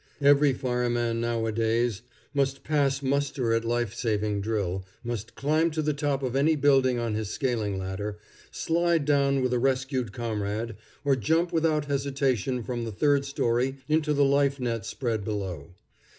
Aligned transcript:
Every 0.21 0.51
fireman 0.51 1.21
nowadays 1.21 2.01
must 2.33 2.63
pass 2.63 3.03
muster 3.03 3.53
at 3.53 3.63
life 3.63 3.93
saving 3.93 4.41
drill, 4.41 4.83
must 5.03 5.35
climb 5.35 5.69
to 5.77 5.83
the 5.83 5.93
top 5.93 6.23
of 6.23 6.35
any 6.35 6.55
building 6.55 6.97
on 6.97 7.13
his 7.13 7.29
scaling 7.29 7.77
ladder, 7.77 8.17
slide 8.49 9.05
down 9.05 9.43
with 9.43 9.53
a 9.53 9.59
rescued 9.59 10.11
comrade, 10.11 10.75
or 11.05 11.15
jump 11.15 11.53
without 11.53 11.85
hesitation 11.85 12.63
from 12.63 12.83
the 12.83 12.91
third 12.91 13.25
story 13.25 13.75
into 13.87 14.11
the 14.15 14.25
life 14.25 14.59
net 14.59 14.87
spread 14.87 15.23
below. 15.23 15.75